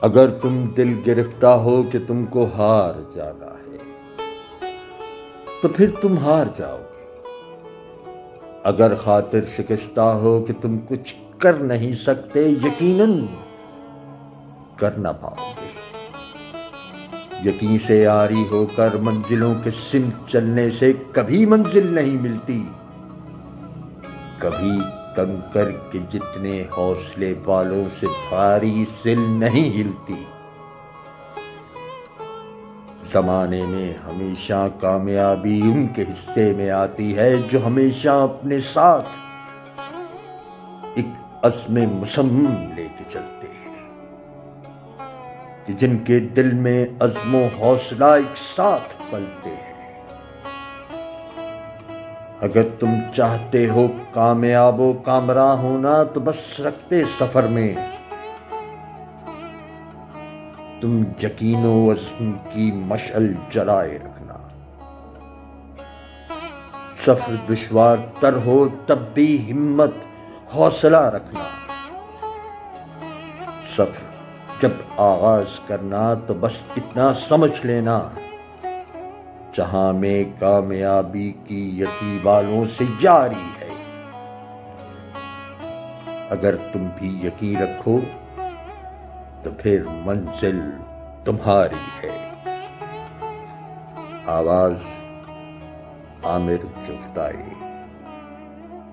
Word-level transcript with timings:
اگر 0.00 0.30
تم 0.30 0.66
دل 0.76 1.00
گرفتہ 1.06 1.46
ہو 1.46 1.82
کہ 1.82 1.98
تم 2.06 2.24
کو 2.24 2.44
ہار 2.44 3.14
جانا 3.14 3.46
ہے، 3.46 3.76
تو 5.62 5.68
پھر 5.68 5.90
تم 6.00 6.18
ہار 6.18 6.46
جاؤ 6.54 6.78
گے۔ 6.78 7.04
اگر 8.64 8.94
خاطر 8.94 9.44
شکستہ 9.44 10.00
ہو 10.00 10.44
کہ 10.46 10.52
تم 10.60 10.78
کچھ 10.88 11.14
کر 11.38 11.52
نہیں 11.52 11.92
سکتے، 11.92 12.48
یقیناً 12.48 13.26
کر 14.78 14.90
نہ 14.90 15.08
پاؤ 15.20 15.50
گے۔ 15.50 15.68
یقین 17.48 17.78
سے 17.78 18.06
آری 18.06 18.44
ہو 18.50 18.66
کر 18.76 18.88
منزلوں 19.00 19.54
کے 19.62 19.70
سمت 19.70 20.28
چلنے 20.28 20.70
سے 20.70 20.92
کبھی 21.12 21.46
منزل 21.46 21.94
نہیں 21.94 22.22
ملتی۔ 22.22 22.64
کبھی 24.38 24.80
کنکر 25.16 25.70
کے 25.70 25.98
جتنے 26.10 26.64
حوصلے 26.78 27.34
والوں 27.44 27.88
سے 27.88 28.06
بھاری 28.06 28.84
سل 28.84 29.20
نہیں 29.20 29.82
ہلتی۔ 29.82 30.24
زمانے 33.04 33.66
میں 33.66 33.92
ہمیشہ 34.06 34.68
کامیابی 34.80 35.60
ان 35.60 35.86
کے 35.86 36.02
حصے 36.02 36.52
میں 36.52 36.70
آتی 36.70 37.16
ہے 37.16 37.36
جو 37.36 37.66
ہمیشہ 37.66 38.08
اپنے 38.08 38.60
ساتھ 38.60 39.08
ایک 40.94 41.06
عزم 41.42 41.74
مسمم 41.74 42.72
لے 42.76 42.88
کے 42.98 43.04
چلتے 43.08 43.46
ہیں۔ 43.46 43.88
کہ 45.66 45.72
جن 45.72 45.98
کے 45.98 46.18
دل 46.20 46.54
میں 46.54 46.86
عزم 47.00 47.34
و 47.34 47.48
حوصلہ 47.60 48.04
ایک 48.04 48.36
ساتھ 48.36 48.96
پلتے 49.10 49.50
ہیں۔ 49.50 49.77
اگر 52.40 52.62
تم 52.78 52.90
چاہتے 53.14 53.68
ہو 53.68 53.86
کامیاب 54.12 54.80
و 54.80 54.92
کامراں 54.92 55.56
ہونا، 55.56 56.02
تو 56.04 56.20
بس 56.20 56.60
رکھتے 56.60 57.04
سفر 57.04 57.42
میں۔ 57.42 57.74
تم 60.80 61.02
یقین 61.22 61.66
و 61.66 61.92
عزم 61.92 62.32
کی 62.32 62.72
مشعل 62.72 63.34
جلائے 63.48 63.98
رکھنا۔ 63.98 64.34
سفر 66.94 67.34
دشوار 67.50 67.96
تر 68.20 68.34
ہو 68.44 68.68
تب 68.86 68.98
بھی 69.14 69.52
ہمت، 69.52 69.94
حوصلہ 70.54 70.96
رکھنا۔ 70.96 71.44
سفر 73.62 74.10
جب 74.60 74.70
آغاز 74.96 75.60
کرنا، 75.66 76.14
تو 76.14 76.34
بس 76.34 76.64
اتنا 76.76 77.12
سمجھ 77.12 77.66
لینا۔ 77.66 78.08
جہاں 79.52 79.92
میں 79.92 80.24
کامیابی 80.38 81.32
کی 81.44 81.80
یقین 81.80 82.18
والوں 82.22 82.64
سے 82.64 82.84
جاری 83.00 83.48
ہے۔ 83.60 83.68
اگر 86.30 86.56
تم 86.56 86.88
بھی 86.98 87.26
یقین 87.26 87.56
رکھو، 87.62 88.00
تو 89.42 89.50
پھر 89.58 89.84
منزل 89.88 90.60
تمہاری 91.24 92.04
ہے۔ 92.04 92.32
آواز 94.26 94.84
عامر 96.24 96.86
چفتائی 96.86 97.67